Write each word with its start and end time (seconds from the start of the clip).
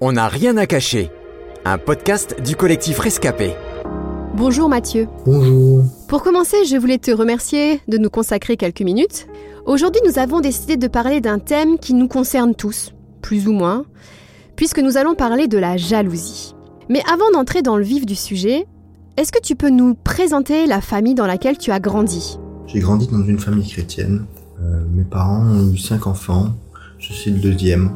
On 0.00 0.10
n'a 0.10 0.26
rien 0.26 0.56
à 0.56 0.66
cacher. 0.66 1.08
Un 1.64 1.78
podcast 1.78 2.42
du 2.44 2.56
collectif 2.56 2.98
Rescapé. 2.98 3.52
Bonjour 4.34 4.68
Mathieu. 4.68 5.06
Bonjour. 5.24 5.84
Pour 6.08 6.24
commencer, 6.24 6.64
je 6.64 6.76
voulais 6.76 6.98
te 6.98 7.12
remercier 7.12 7.80
de 7.86 7.96
nous 7.96 8.10
consacrer 8.10 8.56
quelques 8.56 8.80
minutes. 8.80 9.28
Aujourd'hui, 9.66 10.00
nous 10.04 10.18
avons 10.18 10.40
décidé 10.40 10.76
de 10.76 10.88
parler 10.88 11.20
d'un 11.20 11.38
thème 11.38 11.78
qui 11.78 11.94
nous 11.94 12.08
concerne 12.08 12.56
tous, 12.56 12.92
plus 13.22 13.46
ou 13.46 13.52
moins, 13.52 13.84
puisque 14.56 14.80
nous 14.80 14.96
allons 14.96 15.14
parler 15.14 15.46
de 15.46 15.58
la 15.58 15.76
jalousie. 15.76 16.56
Mais 16.88 17.02
avant 17.10 17.30
d'entrer 17.32 17.62
dans 17.62 17.76
le 17.76 17.84
vif 17.84 18.04
du 18.04 18.16
sujet, 18.16 18.66
est-ce 19.16 19.30
que 19.30 19.40
tu 19.40 19.54
peux 19.54 19.70
nous 19.70 19.94
présenter 19.94 20.66
la 20.66 20.80
famille 20.80 21.14
dans 21.14 21.26
laquelle 21.26 21.56
tu 21.56 21.70
as 21.70 21.78
grandi? 21.78 22.40
J'ai 22.66 22.80
grandi 22.80 23.06
dans 23.06 23.22
une 23.22 23.38
famille 23.38 23.68
chrétienne. 23.68 24.26
Euh, 24.60 24.82
mes 24.92 25.04
parents 25.04 25.46
ont 25.46 25.72
eu 25.72 25.78
cinq 25.78 26.08
enfants. 26.08 26.48
Je 26.98 27.12
suis 27.12 27.30
le 27.30 27.38
deuxième. 27.38 27.92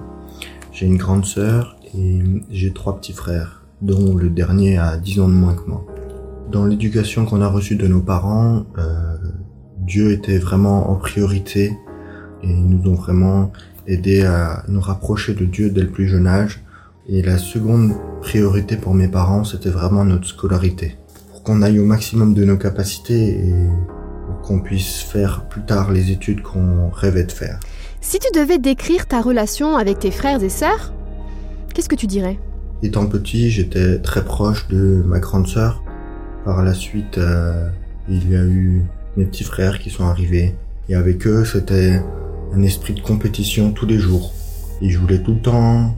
J'ai 0.72 0.86
une 0.86 0.96
grande 0.96 1.26
sœur 1.26 1.77
et 1.96 2.20
j'ai 2.50 2.72
trois 2.72 2.96
petits 2.96 3.12
frères, 3.12 3.64
dont 3.82 4.14
le 4.14 4.28
dernier 4.28 4.78
a 4.78 4.96
10 4.96 5.20
ans 5.20 5.28
de 5.28 5.34
moins 5.34 5.54
que 5.54 5.68
moi. 5.68 5.84
Dans 6.50 6.64
l'éducation 6.64 7.26
qu'on 7.26 7.42
a 7.42 7.48
reçue 7.48 7.76
de 7.76 7.86
nos 7.86 8.00
parents, 8.00 8.64
euh, 8.78 9.16
Dieu 9.78 10.12
était 10.12 10.38
vraiment 10.38 10.90
en 10.90 10.96
priorité 10.96 11.76
et 12.42 12.50
ils 12.50 12.68
nous 12.68 12.90
ont 12.90 12.94
vraiment 12.94 13.52
aidé 13.86 14.22
à 14.22 14.64
nous 14.68 14.80
rapprocher 14.80 15.34
de 15.34 15.44
Dieu 15.44 15.70
dès 15.70 15.82
le 15.82 15.90
plus 15.90 16.08
jeune 16.08 16.26
âge. 16.26 16.62
Et 17.08 17.22
la 17.22 17.38
seconde 17.38 17.94
priorité 18.20 18.76
pour 18.76 18.94
mes 18.94 19.08
parents, 19.08 19.44
c'était 19.44 19.70
vraiment 19.70 20.04
notre 20.04 20.26
scolarité. 20.26 20.96
Pour 21.30 21.42
qu'on 21.42 21.62
aille 21.62 21.78
au 21.78 21.84
maximum 21.84 22.34
de 22.34 22.44
nos 22.44 22.58
capacités 22.58 23.48
et 23.48 23.54
qu'on 24.42 24.60
puisse 24.60 25.00
faire 25.00 25.48
plus 25.48 25.62
tard 25.62 25.90
les 25.90 26.10
études 26.10 26.42
qu'on 26.42 26.90
rêvait 26.90 27.24
de 27.24 27.32
faire. 27.32 27.58
Si 28.00 28.18
tu 28.18 28.28
devais 28.38 28.58
décrire 28.58 29.06
ta 29.06 29.20
relation 29.20 29.76
avec 29.76 29.98
tes 29.98 30.10
frères 30.10 30.42
et 30.42 30.48
sœurs, 30.50 30.92
qu'est-ce 31.78 31.88
que 31.88 31.94
tu 31.94 32.08
dirais 32.08 32.36
Étant 32.82 33.06
petit, 33.06 33.50
j'étais 33.50 34.00
très 34.00 34.24
proche 34.24 34.66
de 34.66 35.00
ma 35.06 35.20
grande 35.20 35.46
sœur. 35.46 35.80
Par 36.44 36.64
la 36.64 36.74
suite, 36.74 37.18
euh, 37.18 37.68
il 38.08 38.28
y 38.28 38.34
a 38.34 38.42
eu 38.42 38.82
mes 39.16 39.24
petits 39.24 39.44
frères 39.44 39.78
qui 39.78 39.88
sont 39.88 40.04
arrivés. 40.04 40.56
Et 40.88 40.96
avec 40.96 41.24
eux, 41.28 41.44
c'était 41.44 42.02
un 42.52 42.62
esprit 42.64 42.94
de 42.94 43.00
compétition 43.00 43.70
tous 43.70 43.86
les 43.86 43.96
jours. 43.96 44.34
Et 44.82 44.90
je 44.90 44.98
voulais 44.98 45.22
tout 45.22 45.34
le 45.34 45.40
temps 45.40 45.94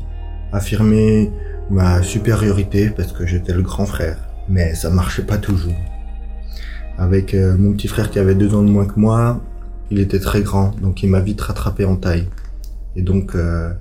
affirmer 0.53 1.33
ma 1.71 2.03
supériorité 2.03 2.91
parce 2.91 3.13
que 3.13 3.25
j'étais 3.25 3.55
le 3.55 3.63
grand 3.63 3.87
frère. 3.87 4.19
Mais 4.51 4.75
ça 4.75 4.91
marchait 4.91 5.25
pas 5.25 5.39
toujours. 5.39 5.73
Avec 6.99 7.33
euh, 7.33 7.57
mon 7.57 7.73
petit 7.73 7.89
frère 7.89 8.11
qui 8.11 8.19
avait 8.19 8.35
deux 8.35 8.55
ans 8.55 8.63
de 8.63 8.71
moins 8.71 8.85
que 8.85 9.01
moi, 9.01 9.41
il 9.91 9.99
était 9.99 10.21
très 10.21 10.43
grand, 10.43 10.79
donc 10.83 11.03
il 11.03 11.09
m'a 11.09 11.21
vite 11.21 11.41
rattrapé 11.41 11.87
en 11.87 11.97
taille. 11.97 12.29
Et 12.97 13.03
donc 13.03 13.35
euh, 13.35 13.73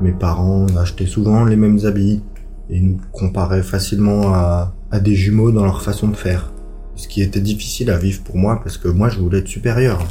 mes 0.00 0.12
parents 0.12 0.66
achetaient 0.76 1.06
souvent 1.06 1.44
les 1.44 1.56
mêmes 1.56 1.80
habits 1.84 2.22
et 2.70 2.80
nous 2.80 2.98
comparaient 3.12 3.62
facilement 3.62 4.34
à, 4.34 4.72
des 5.00 5.14
jumeaux 5.14 5.52
dans 5.52 5.64
leur 5.64 5.82
façon 5.82 6.08
de 6.08 6.16
faire. 6.16 6.52
Ce 6.94 7.06
qui 7.06 7.20
était 7.20 7.40
difficile 7.40 7.90
à 7.90 7.98
vivre 7.98 8.22
pour 8.22 8.36
moi 8.36 8.60
parce 8.62 8.78
que 8.78 8.88
moi 8.88 9.10
je 9.10 9.18
voulais 9.18 9.38
être 9.38 9.48
supérieur. 9.48 10.06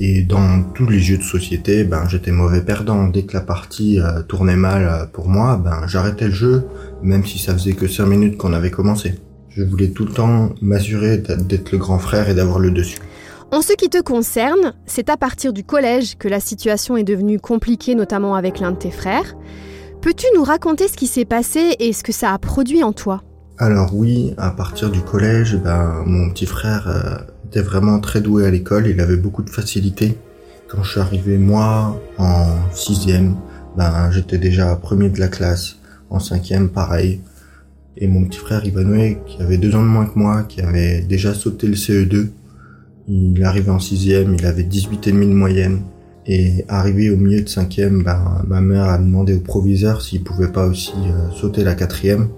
Et 0.00 0.22
dans 0.22 0.62
tous 0.74 0.86
les 0.86 1.00
jeux 1.00 1.18
de 1.18 1.22
société, 1.22 1.84
ben 1.84 2.08
j'étais 2.08 2.30
mauvais 2.30 2.62
perdant. 2.62 3.08
Dès 3.08 3.22
que 3.22 3.34
la 3.34 3.40
partie 3.40 4.00
euh, 4.00 4.22
tournait 4.22 4.56
mal 4.56 4.84
euh, 4.84 5.06
pour 5.06 5.28
moi, 5.28 5.56
ben 5.56 5.86
j'arrêtais 5.88 6.26
le 6.26 6.32
jeu, 6.32 6.64
même 7.02 7.24
si 7.24 7.38
ça 7.38 7.52
faisait 7.52 7.72
que 7.72 7.88
5 7.88 8.06
minutes 8.06 8.36
qu'on 8.36 8.52
avait 8.52 8.70
commencé. 8.70 9.14
Je 9.50 9.64
voulais 9.64 9.88
tout 9.88 10.04
le 10.04 10.12
temps 10.12 10.54
m'assurer 10.62 11.18
d'être 11.18 11.72
le 11.72 11.78
grand 11.78 11.98
frère 11.98 12.28
et 12.28 12.34
d'avoir 12.34 12.60
le 12.60 12.70
dessus. 12.70 12.98
En 13.50 13.62
ce 13.62 13.72
qui 13.72 13.88
te 13.88 14.02
concerne, 14.02 14.74
c'est 14.84 15.08
à 15.08 15.16
partir 15.16 15.54
du 15.54 15.64
collège 15.64 16.18
que 16.18 16.28
la 16.28 16.38
situation 16.38 16.98
est 16.98 17.04
devenue 17.04 17.40
compliquée, 17.40 17.94
notamment 17.94 18.34
avec 18.34 18.60
l'un 18.60 18.72
de 18.72 18.76
tes 18.76 18.90
frères. 18.90 19.36
Peux-tu 20.02 20.26
nous 20.34 20.44
raconter 20.44 20.86
ce 20.86 20.98
qui 20.98 21.06
s'est 21.06 21.24
passé 21.24 21.74
et 21.80 21.94
ce 21.94 22.02
que 22.02 22.12
ça 22.12 22.34
a 22.34 22.38
produit 22.38 22.82
en 22.84 22.92
toi? 22.92 23.22
Alors 23.56 23.94
oui, 23.94 24.34
à 24.36 24.50
partir 24.50 24.90
du 24.90 25.00
collège, 25.00 25.56
ben, 25.56 26.02
mon 26.04 26.28
petit 26.28 26.44
frère 26.44 26.88
euh, 26.88 27.24
était 27.46 27.62
vraiment 27.62 28.00
très 28.00 28.20
doué 28.20 28.44
à 28.44 28.50
l'école, 28.50 28.86
il 28.86 29.00
avait 29.00 29.16
beaucoup 29.16 29.42
de 29.42 29.50
facilité. 29.50 30.18
Quand 30.68 30.82
je 30.82 30.90
suis 30.90 31.00
arrivé 31.00 31.38
moi 31.38 31.98
en 32.18 32.48
sixième, 32.74 33.34
ben 33.78 34.10
j'étais 34.10 34.36
déjà 34.36 34.76
premier 34.76 35.08
de 35.08 35.18
la 35.18 35.28
classe. 35.28 35.76
En 36.10 36.20
cinquième, 36.20 36.68
pareil. 36.68 37.22
Et 37.96 38.08
mon 38.08 38.24
petit 38.26 38.38
frère 38.38 38.64
Ivanoé, 38.66 39.18
qui 39.26 39.40
avait 39.40 39.56
deux 39.56 39.74
ans 39.74 39.82
de 39.82 39.88
moins 39.88 40.04
que 40.04 40.18
moi, 40.18 40.42
qui 40.42 40.60
avait 40.60 41.00
déjà 41.00 41.32
sauté 41.32 41.66
le 41.66 41.74
CE2, 41.74 42.28
il 43.08 43.42
arrivait 43.44 43.70
en 43.70 43.78
sixième, 43.78 44.34
il 44.34 44.46
avait 44.46 44.64
18 44.64 45.06
et 45.06 45.12
demi 45.12 45.26
de 45.26 45.34
moyenne. 45.34 45.80
Et 46.26 46.64
arrivé 46.68 47.10
au 47.10 47.16
milieu 47.16 47.40
de 47.40 47.48
cinquième, 47.48 48.02
ben, 48.02 48.42
ma 48.46 48.60
mère 48.60 48.84
a 48.84 48.98
demandé 48.98 49.34
au 49.34 49.40
proviseur 49.40 50.02
s'il 50.02 50.22
pouvait 50.22 50.52
pas 50.52 50.66
aussi 50.66 50.92
euh, 50.94 51.30
sauter 51.30 51.64
la 51.64 51.74
quatrième. 51.74 52.28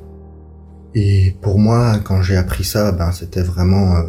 Et 0.95 1.35
pour 1.41 1.59
moi, 1.59 1.99
quand 2.05 2.23
j'ai 2.23 2.37
appris 2.37 2.63
ça, 2.63 2.93
ben, 2.93 3.11
c'était 3.11 3.43
vraiment 3.43 3.97
euh, 3.97 4.03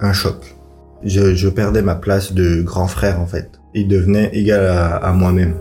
un 0.00 0.12
choc. 0.12 0.56
Je, 1.04 1.34
je, 1.34 1.48
perdais 1.48 1.82
ma 1.82 1.94
place 1.94 2.32
de 2.32 2.62
grand 2.62 2.88
frère 2.88 3.20
en 3.20 3.26
fait. 3.26 3.60
Il 3.74 3.88
devenait 3.88 4.30
égal 4.32 4.66
à, 4.66 4.96
à 4.96 5.12
moi-même. 5.12 5.54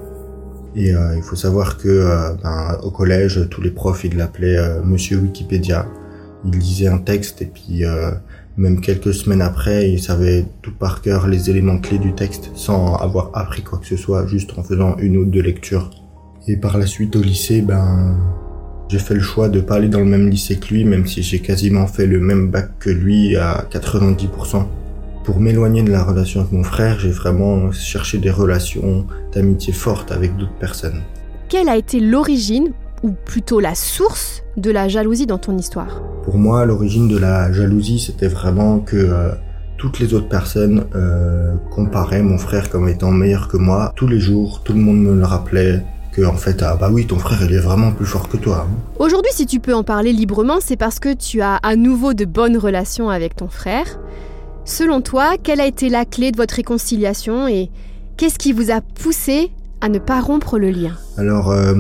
Et 0.78 0.94
euh, 0.94 1.16
il 1.16 1.24
faut 1.24 1.36
savoir 1.36 1.78
que 1.78 1.88
euh, 1.88 2.34
ben, 2.44 2.78
au 2.84 2.92
collège, 2.92 3.48
tous 3.50 3.62
les 3.62 3.72
profs 3.72 4.04
ils 4.04 4.16
l'appelaient 4.16 4.60
euh, 4.60 4.82
Monsieur 4.84 5.18
Wikipédia. 5.18 5.88
Il 6.46 6.52
lisait 6.52 6.88
un 6.88 7.00
texte 7.00 7.42
et 7.42 7.48
puis 7.48 7.84
même 8.58 8.82
quelques 8.82 9.14
semaines 9.14 9.42
après, 9.42 9.92
il 9.92 10.02
savait 10.02 10.46
tout 10.62 10.74
par 10.74 11.02
cœur 11.02 11.28
les 11.28 11.50
éléments 11.50 11.78
clés 11.78 12.00
du 12.00 12.14
texte 12.14 12.52
sans 12.56 12.96
avoir 12.96 13.30
appris 13.34 13.62
quoi 13.62 13.78
que 13.78 13.86
ce 13.86 13.96
soit, 13.96 14.26
juste 14.26 14.58
en 14.58 14.64
faisant 14.64 14.98
une 14.98 15.18
ou 15.18 15.26
deux 15.26 15.42
lectures. 15.42 15.92
Et 16.48 16.58
par 16.58 16.78
la 16.78 16.88
suite 16.88 17.16
au 17.16 17.22
lycée, 17.22 17.62
ben 17.62 18.18
j'ai 18.90 19.00
fait 19.00 19.14
le 19.14 19.22
choix 19.22 19.50
de 19.50 19.60
pas 19.60 19.76
aller 19.76 19.90
dans 19.90 20.00
le 20.00 20.06
même 20.06 20.30
lycée 20.30 20.58
que 20.58 20.74
lui, 20.74 20.86
même 20.86 21.06
si 21.06 21.22
j'ai 21.22 21.40
quasiment 21.40 21.88
fait 21.88 22.08
le 22.08 22.20
même 22.20 22.50
bac 22.50 22.72
que 22.80 22.90
lui 22.90 23.36
à 23.36 23.68
90%. 23.70 24.66
Pour 25.26 25.42
m'éloigner 25.42 25.84
de 25.84 25.92
la 25.92 26.04
relation 26.04 26.40
avec 26.40 26.54
mon 26.54 26.64
frère, 26.64 26.98
j'ai 27.00 27.12
vraiment 27.12 27.70
cherché 27.74 28.18
des 28.18 28.32
relations 28.32 29.06
d'amitié 29.34 29.74
fortes 29.74 30.14
avec 30.14 30.38
d'autres 30.38 30.58
personnes. 30.58 31.02
Quelle 31.50 31.68
a 31.68 31.76
été 31.76 32.00
l'origine, 32.00 32.72
ou 33.04 33.12
plutôt 33.12 33.60
la 33.60 33.76
source, 33.76 34.44
de 34.58 34.72
la 34.72 34.88
jalousie 34.88 35.26
dans 35.28 35.38
ton 35.38 35.58
histoire 35.58 36.02
Pour 36.24 36.38
moi, 36.38 36.66
l'origine 36.66 37.08
de 37.08 37.18
la 37.18 37.52
jalousie, 37.52 38.00
c'était 38.00 38.28
vraiment 38.28 38.80
que 38.80 38.98
euh, 38.98 39.30
toutes 39.78 40.00
les 40.00 40.14
autres 40.16 40.28
personnes 40.30 40.86
euh, 40.96 41.54
comparaient 41.72 42.24
mon 42.24 42.38
frère 42.40 42.70
comme 42.70 42.88
étant 42.90 43.12
meilleur 43.12 43.48
que 43.48 43.58
moi. 43.58 43.94
Tous 43.96 44.08
les 44.08 44.20
jours, 44.20 44.62
tout 44.64 44.74
le 44.74 44.80
monde 44.80 45.00
me 45.00 45.14
le 45.14 45.24
rappelait, 45.26 45.84
que 46.12 46.26
en 46.26 46.34
fait 46.34 46.64
ah 46.64 46.76
bah 46.76 46.90
oui 46.92 47.06
ton 47.06 47.20
frère 47.20 47.38
il 47.48 47.54
est 47.54 47.60
vraiment 47.60 47.92
plus 47.92 48.08
fort 48.08 48.28
que 48.28 48.38
toi. 48.38 48.66
hein. 48.68 48.76
Aujourd'hui, 48.98 49.32
si 49.36 49.46
tu 49.46 49.60
peux 49.60 49.76
en 49.76 49.84
parler 49.84 50.12
librement, 50.14 50.58
c'est 50.60 50.76
parce 50.78 50.98
que 51.00 51.14
tu 51.14 51.42
as 51.42 51.58
à 51.58 51.76
nouveau 51.76 52.16
de 52.16 52.26
bonnes 52.26 52.58
relations 52.58 53.12
avec 53.12 53.36
ton 53.36 53.48
frère. 53.50 54.00
Selon 54.66 55.02
toi, 55.02 55.36
quelle 55.42 55.62
a 55.62 55.68
été 55.68 55.90
la 55.90 56.06
clé 56.06 56.32
de 56.32 56.38
votre 56.38 56.56
réconciliation 56.56 57.48
et 57.48 57.70
qu'est-ce 58.18 58.40
qui 58.40 58.52
vous 58.52 58.72
a 58.72 58.82
poussé 58.82 59.52
à 59.80 59.90
ne 59.90 60.00
pas 60.00 60.20
rompre 60.20 60.58
le 60.58 60.72
lien? 60.72 60.94
Alors 61.18 61.52
euh, 61.52 61.76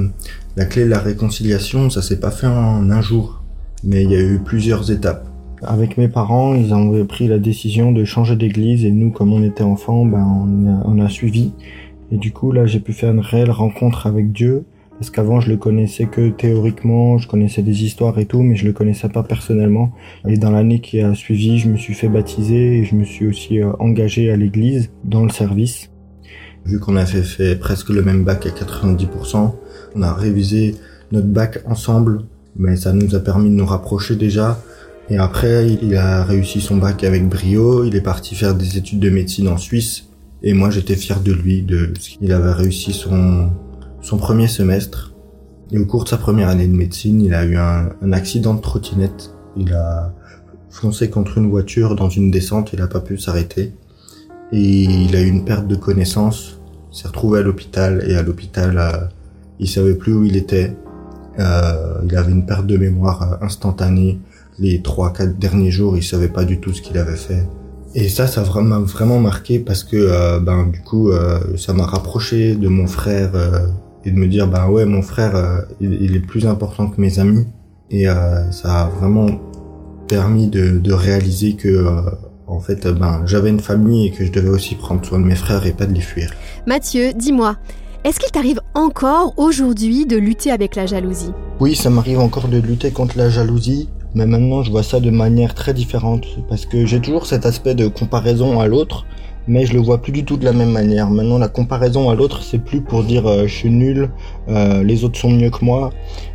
la 0.57 0.65
clé 0.65 0.85
de 0.85 0.89
la 0.89 0.97
réconciliation, 0.99 1.91
ça 1.91 2.01
s'est 2.01 2.19
pas 2.19 2.31
fait 2.31 2.47
en 2.47 2.89
un 2.89 3.01
jour, 3.01 3.43
mais 3.83 4.03
il 4.03 4.11
y 4.11 4.15
a 4.15 4.21
eu 4.21 4.39
plusieurs 4.39 4.89
étapes. 4.89 5.29
Avec 5.61 5.99
mes 5.99 6.07
parents, 6.07 6.55
ils 6.55 6.73
ont 6.73 7.05
pris 7.05 7.27
la 7.27 7.37
décision 7.37 7.91
de 7.91 8.03
changer 8.03 8.35
d'église 8.35 8.83
et 8.83 8.89
nous, 8.89 9.11
comme 9.11 9.33
on 9.33 9.43
était 9.43 9.63
enfants, 9.63 10.03
ben 10.03 10.25
on 10.25 10.67
a, 10.67 10.81
on 10.85 10.99
a 10.99 11.09
suivi. 11.09 11.51
Et 12.11 12.17
du 12.17 12.31
coup, 12.31 12.51
là, 12.51 12.65
j'ai 12.65 12.79
pu 12.79 12.93
faire 12.93 13.11
une 13.11 13.19
réelle 13.19 13.51
rencontre 13.51 14.07
avec 14.07 14.31
Dieu. 14.31 14.65
Parce 14.97 15.11
qu'avant, 15.11 15.39
je 15.39 15.49
le 15.49 15.57
connaissais 15.57 16.07
que 16.07 16.29
théoriquement, 16.29 17.19
je 17.19 17.27
connaissais 17.27 17.61
des 17.61 17.83
histoires 17.83 18.17
et 18.17 18.25
tout, 18.25 18.41
mais 18.41 18.55
je 18.55 18.65
le 18.65 18.73
connaissais 18.73 19.09
pas 19.09 19.21
personnellement. 19.21 19.91
Et 20.27 20.37
dans 20.37 20.49
l'année 20.49 20.81
qui 20.81 21.01
a 21.01 21.13
suivi, 21.13 21.59
je 21.59 21.69
me 21.69 21.77
suis 21.77 21.93
fait 21.93 22.07
baptiser 22.07 22.79
et 22.79 22.83
je 22.83 22.95
me 22.95 23.03
suis 23.03 23.27
aussi 23.27 23.61
euh, 23.61 23.73
engagé 23.77 24.31
à 24.31 24.35
l'église, 24.35 24.89
dans 25.03 25.23
le 25.23 25.29
service. 25.29 25.91
Vu 26.65 26.79
qu'on 26.79 26.95
avait 26.95 27.21
fait 27.21 27.55
presque 27.55 27.89
le 27.89 28.01
même 28.01 28.23
bac 28.23 28.47
à 28.47 28.49
90%, 28.49 29.53
on 29.97 30.01
a 30.01 30.13
révisé 30.13 30.75
notre 31.11 31.27
bac 31.27 31.59
ensemble, 31.65 32.23
mais 32.55 32.75
ça 32.75 32.93
nous 32.93 33.15
a 33.15 33.19
permis 33.19 33.49
de 33.49 33.55
nous 33.55 33.65
rapprocher 33.65 34.15
déjà. 34.15 34.61
Et 35.09 35.17
après, 35.17 35.67
il 35.81 35.95
a 35.95 36.23
réussi 36.23 36.59
son 36.61 36.77
bac 36.77 37.03
avec 37.03 37.27
brio, 37.27 37.85
il 37.85 37.95
est 37.95 38.01
parti 38.01 38.35
faire 38.35 38.55
des 38.55 38.77
études 38.77 38.99
de 38.99 39.09
médecine 39.09 39.47
en 39.47 39.57
Suisse, 39.57 40.07
et 40.43 40.53
moi, 40.53 40.69
j'étais 40.69 40.95
fier 40.95 41.19
de 41.19 41.31
lui, 41.31 41.63
de 41.63 41.93
ce 41.99 42.09
qu'il 42.11 42.31
avait 42.31 42.51
réussi 42.51 42.93
son, 42.93 43.49
son 44.01 44.17
premier 44.17 44.47
semestre. 44.47 45.13
Et 45.71 45.79
au 45.79 45.85
cours 45.85 46.03
de 46.03 46.09
sa 46.09 46.17
première 46.17 46.49
année 46.49 46.67
de 46.67 46.75
médecine, 46.75 47.21
il 47.21 47.33
a 47.33 47.43
eu 47.43 47.57
un, 47.57 47.89
accident 48.13 48.53
de 48.53 48.61
trottinette. 48.61 49.31
Il 49.57 49.73
a 49.73 50.13
foncé 50.69 51.09
contre 51.09 51.39
une 51.39 51.49
voiture 51.49 51.95
dans 51.95 52.09
une 52.09 52.29
descente, 52.29 52.71
il 52.73 52.81
a 52.81 52.87
pas 52.87 53.01
pu 53.01 53.17
s'arrêter. 53.17 53.73
Et 54.51 54.83
il 54.83 55.15
a 55.15 55.21
eu 55.21 55.27
une 55.27 55.43
perte 55.43 55.67
de 55.67 55.75
connaissance. 55.75 56.61
S'est 56.91 57.07
retrouvé 57.07 57.39
à 57.39 57.41
l'hôpital 57.41 58.03
et 58.07 58.15
à 58.15 58.21
l'hôpital, 58.21 58.77
euh, 58.77 59.07
il 59.59 59.67
savait 59.67 59.95
plus 59.95 60.13
où 60.13 60.23
il 60.23 60.35
était. 60.35 60.75
Euh, 61.39 62.01
il 62.03 62.15
avait 62.15 62.31
une 62.31 62.45
perte 62.45 62.65
de 62.65 62.77
mémoire 62.77 63.21
euh, 63.21 63.45
instantanée. 63.45 64.19
Les 64.59 64.81
trois, 64.81 65.13
quatre 65.13 65.37
derniers 65.37 65.71
jours, 65.71 65.97
il 65.97 66.03
savait 66.03 66.29
pas 66.29 66.45
du 66.45 66.59
tout 66.59 66.73
ce 66.73 66.81
qu'il 66.81 66.97
avait 66.97 67.15
fait. 67.15 67.47
Et 67.93 68.09
ça, 68.09 68.27
ça 68.27 68.41
m'a 68.61 68.79
vraiment, 68.79 69.19
marqué 69.19 69.59
parce 69.59 69.83
que, 69.83 69.95
euh, 69.97 70.39
ben, 70.39 70.67
du 70.67 70.81
coup, 70.81 71.11
ça 71.57 71.73
m'a 71.73 71.85
rapproché 71.85 72.55
de 72.55 72.67
mon 72.67 72.87
frère 72.87 73.31
et 74.05 74.11
de 74.11 74.15
me 74.15 74.27
dire 74.27 74.47
bah 74.47 74.69
ouais 74.69 74.85
mon 74.85 75.01
frère 75.01 75.65
il, 75.81 76.15
est 76.15 76.19
plus 76.19 76.45
important 76.45 76.87
que 76.87 77.01
mes 77.01 77.19
amis 77.19 77.45
et 77.89 78.05
ça 78.51 78.83
a 78.83 78.89
vraiment 78.89 79.27
permis 80.07 80.47
de, 80.47 80.77
de 80.77 80.93
réaliser 80.93 81.55
que 81.55 81.87
en 82.45 82.59
fait 82.59 82.87
ben 82.87 83.23
j'avais 83.25 83.49
une 83.49 83.59
famille 83.59 84.07
et 84.07 84.11
que 84.11 84.25
je 84.25 84.31
devais 84.31 84.49
aussi 84.49 84.75
prendre 84.75 85.03
soin 85.03 85.19
de 85.19 85.25
mes 85.25 85.35
frères 85.35 85.65
et 85.65 85.71
pas 85.71 85.85
de 85.85 85.93
les 85.93 86.01
fuir. 86.01 86.31
Mathieu, 86.67 87.13
dis-moi, 87.13 87.57
est-ce 88.07 88.21
qu'il 88.21 88.31
t'arrive 88.31 88.61
encore 88.73 89.33
aujourd'hui 89.35 90.05
de 90.05 90.15
lutter 90.15 90.49
avec 90.49 90.77
la 90.77 90.85
jalousie? 90.85 91.33
Oui, 91.59 91.75
ça 91.75 91.89
m'arrive 91.89 92.19
encore 92.19 92.47
de 92.47 92.57
lutter 92.57 92.91
contre 92.91 93.17
la 93.17 93.29
jalousie, 93.29 93.89
mais 94.15 94.25
maintenant 94.25 94.63
je 94.63 94.71
vois 94.71 94.83
ça 94.83 95.01
de 95.01 95.09
manière 95.09 95.53
très 95.53 95.73
différente 95.73 96.25
parce 96.47 96.65
que 96.65 96.85
j'ai 96.85 97.01
toujours 97.01 97.25
cet 97.25 97.45
aspect 97.45 97.75
de 97.75 97.89
comparaison 97.89 98.61
à 98.61 98.67
l'autre 98.67 99.05
mais 99.49 99.65
je 99.65 99.73
le 99.73 99.81
vois 99.81 100.01
plus 100.01 100.13
du 100.13 100.23
tout 100.25 100.37
de 100.37 100.43
la 100.43 100.51
même 100.51 100.71
manière. 100.71 101.09
Maintenant, 101.09 101.37
la 101.37 101.47
comparaison 101.47 102.09
à 102.09 102.15
l'autre, 102.15 102.43
c'est 102.43 102.57
plus 102.57 102.81
pour 102.81 103.05
dire 103.05 103.25
euh, 103.27 103.47
je 103.47 103.53
suis 103.53 103.69
nul, 103.69 104.09
euh, 104.49 104.83
les 104.83 105.05
autres 105.05 105.17
sont 105.17 105.29
mieux 105.29 105.49
que 105.49 105.63
moi. 105.63 105.91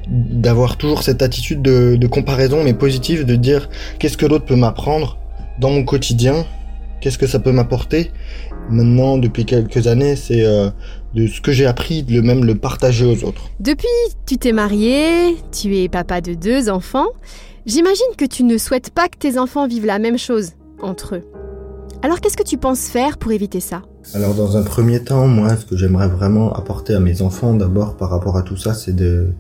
D'avoir 0.09 0.79
toujours 0.79 1.03
cette 1.03 1.21
attitude 1.21 1.61
de, 1.61 1.97
de, 1.97 2.07
comparaison, 2.07 2.65
mais 2.65 2.73
positive, 2.73 3.27
de 3.27 3.37
dire 3.37 3.69
qu'est-ce 3.99 4.17
que 4.17 4.25
l'autre 4.25 4.47
peut 4.47 4.57
m'apprendre 4.57 5.19
dans 5.59 5.69
mon 5.69 5.85
quotidien, 5.85 6.47
qu'est-ce 7.03 7.19
que 7.19 7.27
ça 7.27 7.41
peut 7.41 7.53
m'apporter. 7.53 8.11
Maintenant, 8.71 9.19
depuis 9.19 9.45
quelques 9.45 9.89
années, 9.89 10.17
c'est 10.17 10.45
euh, 10.47 10.71
de 11.15 11.27
ce 11.27 11.41
que 11.41 11.53
j'ai 11.53 11.67
appris, 11.67 12.03
de 12.03 12.21
même 12.21 12.45
le 12.45 12.55
partager 12.55 13.05
aux 13.05 13.25
autres. 13.25 13.51
Depuis, 13.61 13.89
tu 14.25 14.39
t'es 14.39 14.53
marié, 14.53 15.37
tu 15.51 15.77
es 15.77 15.89
papa 15.89 16.21
de 16.21 16.35
deux 16.35 16.71
enfants. 16.71 17.09
J'imagine 17.67 18.07
que 18.17 18.25
tu 18.25 18.45
ne 18.45 18.57
souhaites 18.57 18.91
pas 18.91 19.09
que 19.09 19.19
tes 19.19 19.37
enfants 19.37 19.67
vivent 19.67 19.87
la 19.87 19.99
même 19.99 20.19
chose 20.19 20.53
entre 20.81 21.17
eux. 21.17 21.25
Alors 22.05 22.21
qu'est-ce 22.21 22.37
que 22.37 22.43
tu 22.43 22.59
penses 22.59 22.89
faire 22.89 23.17
pour 23.17 23.31
éviter 23.31 23.61
ça? 23.61 23.83
Alors 24.13 24.35
dans 24.35 24.57
un 24.57 24.65
premier 24.65 25.05
temps, 25.05 25.29
moi, 25.29 25.55
ce 25.57 25.65
que 25.65 25.77
j'aimerais 25.77 26.09
vraiment 26.09 26.53
apporter 26.53 26.95
à 26.95 27.01
mes 27.01 27.23
enfants 27.23 27.55
d'abord 27.55 27.97
par 27.97 28.11
rapport 28.11 28.37
à 28.37 28.43
tout 28.43 28.57
ça, 28.57 28.75
c'est 28.75 28.97
de, 28.97 29.35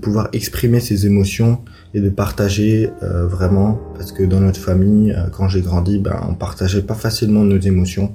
pouvoir 0.00 0.30
exprimer 0.32 0.80
ses 0.80 1.04
émotions 1.04 1.60
et 1.92 2.00
de 2.00 2.08
partager 2.08 2.88
euh, 3.02 3.26
vraiment, 3.26 3.78
parce 3.94 4.12
que 4.12 4.22
dans 4.22 4.40
notre 4.40 4.58
famille, 4.58 5.12
euh, 5.12 5.26
quand 5.30 5.48
j'ai 5.48 5.60
grandi, 5.60 5.98
ben, 5.98 6.18
on 6.30 6.34
partageait 6.34 6.80
pas 6.80 6.94
facilement 6.94 7.44
nos 7.44 7.58
émotions. 7.58 8.14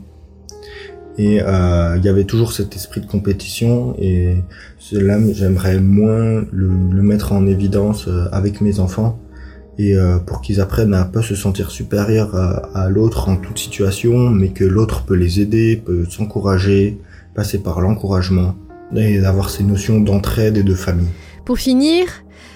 Et 1.19 1.43
euh, 1.43 1.95
il 1.97 2.03
y 2.03 2.09
avait 2.09 2.23
toujours 2.23 2.51
cet 2.51 2.75
esprit 2.75 2.99
de 2.99 3.05
compétition 3.05 3.95
et 3.99 4.37
cela 4.79 5.19
j'aimerais 5.33 5.79
moins 5.79 6.43
le, 6.51 6.71
le, 6.91 7.01
mettre 7.03 7.33
en 7.33 7.45
évidence 7.45 8.09
avec 8.31 8.59
mes 8.61 8.79
enfants 8.79 9.19
et 9.77 9.95
euh, 9.95 10.17
pour 10.17 10.41
qu'ils 10.41 10.61
apprennent 10.61 10.93
à 10.93 11.05
pas 11.05 11.21
se 11.21 11.35
sentir 11.35 11.71
supérieurs 11.71 12.35
à, 12.35 12.89
l'autre 12.89 13.29
en 13.29 13.35
toute 13.35 13.57
situation, 13.57 14.29
mais 14.29 14.49
que 14.49 14.63
l'autre 14.63 15.03
peut 15.03 15.15
les 15.15 15.39
aider, 15.39 15.81
peut 15.83 16.05
s'encourager, 16.09 16.99
passer 17.33 17.59
par 17.59 17.81
l'encouragement 17.81 18.55
et 18.95 19.19
d'avoir 19.19 19.49
ces 19.49 19.63
notions 19.63 19.99
d'entraide 19.99 20.57
et 20.57 20.63
de 20.63 20.75
famille. 20.75 21.07
Pour 21.45 21.57
finir, 21.57 22.05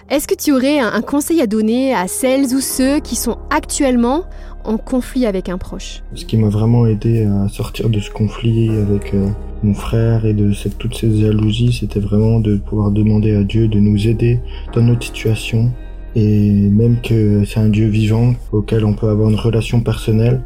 est-ce 0.10 0.28
que 0.28 0.36
tu 0.36 0.52
aurais 0.52 0.80
un, 0.80 1.02
conseil 1.02 1.42
à 1.42 1.48
donner 1.48 1.94
à 1.94 2.08
celles 2.08 2.54
ou 2.54 2.62
ceux 2.62 3.00
qui 3.00 3.16
sont 3.16 3.38
actuellement 3.50 4.25
en 4.63 4.78
conflit 4.78 5.25
avec 5.25 5.50
un 5.50 5.58
proche? 5.58 6.04
Ce 6.13 6.25
qui 6.25 6.38
m'a 6.38 6.50
vraiment 6.50 6.86
aidé 6.86 7.25
à 7.25 7.50
sortir 7.50 7.90
de 7.90 8.00
ce 8.00 8.12
conflit 8.12 8.70
avec 8.70 9.13
euh, 9.13 9.30
mon 9.63 9.74
frère 9.74 10.25
et 10.25 10.34
de 10.34 10.54
cette, 10.54 10.78
toutes 10.78 10.96
ces 10.96 11.22
jalousies, 11.22 11.74
c'était 11.74 12.00
vraiment 12.00 12.40
de 12.40 12.58
pouvoir 12.58 12.92
demander 12.92 13.36
à 13.36 13.44
Dieu 13.44 13.68
de 13.68 13.80
nous 13.80 14.08
aider 14.08 14.40
dans 14.74 14.81
notre 14.81 15.04
situation 15.04 15.72
et 16.18 16.52
même 16.52 17.00
que 17.00 17.46
c'est 17.46 17.60
un 17.60 17.69
Dieu 17.69 17.88
vivant 17.88 18.34
auquel 18.52 18.84
on 18.86 18.94
peut 18.94 19.08
avoir 19.08 19.30
une 19.30 19.36
relation 19.36 19.81
personnelle 19.81 20.42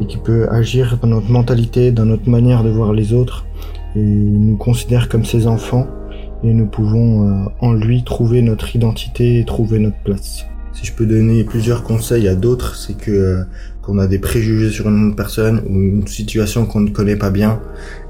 et 0.00 0.06
qui 0.06 0.18
peut 0.18 0.48
agir 0.48 0.98
dans 1.02 1.08
notre 1.08 1.28
mentalité, 1.30 1.90
dans 1.90 2.04
notre 2.04 2.30
manière 2.30 2.62
de 2.62 2.70
voir 2.70 2.92
les 2.92 3.12
autres 3.12 3.44
et 3.96 4.00
nous 4.00 4.56
considère 4.56 5.08
comme 5.08 5.24
ses 5.24 5.48
enfants 5.48 5.88
et 6.44 6.54
nous 6.54 6.66
pouvons 6.66 7.28
euh, 7.28 7.48
en 7.60 7.72
lui 7.72 8.04
trouver 8.04 8.40
notre 8.40 8.76
identité 8.76 9.40
et 9.40 9.44
trouver 9.44 9.80
notre 9.80 9.98
place. 10.04 10.46
Si 10.72 10.86
je 10.86 10.92
peux 10.92 11.06
donner 11.06 11.42
plusieurs 11.42 11.82
conseils 11.82 12.28
à 12.28 12.36
d'autres, 12.36 12.76
c'est 12.76 12.96
que 12.96 13.10
euh, 13.10 13.44
qu'on 13.82 13.98
a 13.98 14.06
des 14.06 14.20
préjugés 14.20 14.70
sur 14.70 14.88
une 14.88 15.16
personne 15.16 15.60
ou 15.68 15.80
une 15.80 16.06
situation 16.06 16.66
qu'on 16.66 16.80
ne 16.80 16.90
connaît 16.90 17.16
pas 17.16 17.30
bien, 17.30 17.60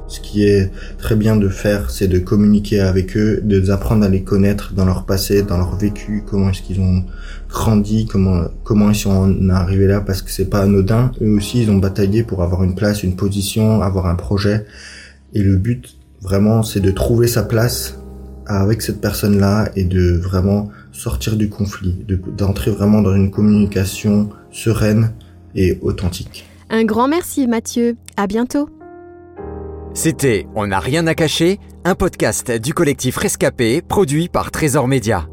ce 0.07 0.21
qui 0.21 0.45
est 0.45 0.71
très 0.99 1.17
bien 1.17 1.37
de 1.37 1.49
faire, 1.49 1.91
c'est 1.91 2.09
de 2.09 2.19
communiquer 2.19 2.81
avec 2.81 3.17
eux, 3.17 3.41
de 3.43 3.71
apprendre 3.71 4.05
à 4.05 4.09
les 4.09 4.23
connaître 4.23 4.75
dans 4.75 4.85
leur 4.85 5.07
passé, 5.07 5.43
dans 5.43 5.57
leur 5.57 5.77
vécu, 5.77 6.23
comment 6.27 6.51
est-ce 6.51 6.63
qu'ils 6.63 6.81
ont 6.81 7.05
grandi, 7.49 8.07
comment 8.07 8.45
comment 8.65 8.91
ils 8.91 8.97
sont 8.97 9.49
arrivés 9.51 9.87
là, 9.87 10.01
parce 10.01 10.23
que 10.23 10.31
c'est 10.31 10.51
pas 10.51 10.61
anodin. 10.61 11.13
Eux 11.23 11.37
aussi, 11.37 11.63
ils 11.63 11.71
ont 11.71 11.79
bataillé 11.79 12.23
pour 12.23 12.43
avoir 12.43 12.63
une 12.65 12.75
place, 12.75 13.03
une 13.03 13.17
position, 13.17 13.81
avoir 13.83 14.07
un 14.07 14.15
projet. 14.15 14.67
Et 15.33 15.43
le 15.43 15.57
but, 15.57 15.97
vraiment, 16.21 16.63
c'est 16.63 16.81
de 16.81 16.91
trouver 16.91 17.27
sa 17.27 17.43
place 17.43 17.99
avec 18.47 18.83
cette 18.83 19.01
personne-là 19.01 19.71
et 19.75 19.85
de 19.85 20.17
vraiment 20.17 20.71
sortir 20.93 21.37
du 21.37 21.49
conflit, 21.49 22.05
d'entrer 22.37 22.71
vraiment 22.71 23.01
dans 23.01 23.15
une 23.15 23.31
communication 23.31 24.29
sereine 24.51 25.13
et 25.55 25.79
authentique. 25.81 26.45
Un 26.71 26.85
grand 26.85 27.09
merci 27.09 27.47
Mathieu, 27.47 27.97
à 28.17 28.27
bientôt. 28.27 28.69
C'était 29.95 30.49
On 30.57 30.67
n'a 30.67 30.81
rien 30.81 31.07
à 31.07 31.15
cacher, 31.15 31.61
un 31.85 31.95
podcast 31.95 32.51
du 32.51 32.75
collectif 32.75 33.17
Rescapé 33.17 33.81
produit 33.81 34.29
par 34.29 34.51
Trésor 34.51 34.89
Média. 34.89 35.29